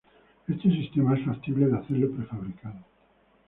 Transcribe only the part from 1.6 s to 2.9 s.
de hacerlo prefabricado.